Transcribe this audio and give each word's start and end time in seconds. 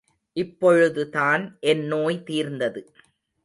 இப்பொழுதுதான் 0.37 1.57
என் 1.61 1.85
நோய் 1.85 2.23
தீர்ந்தது. 2.23 2.83